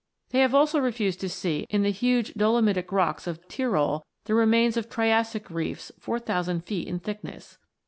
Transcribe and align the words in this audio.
They 0.31 0.39
have 0.39 0.55
also 0.55 0.79
refused 0.79 1.19
to 1.19 1.29
see 1.29 1.67
in 1.69 1.83
the 1.83 1.91
huge 1.91 2.33
dolomitic 2.33 2.91
rocks 2.91 3.27
of 3.27 3.47
Tyrol 3.47 4.03
the 4.25 4.33
remains 4.33 4.75
of 4.75 4.89
Triassic 4.89 5.51
reefs 5.51 5.91
four 5.99 6.17
thousand 6.17 6.61
feet 6.65 6.87
in 6.87 6.97
thickness. 6.97 7.59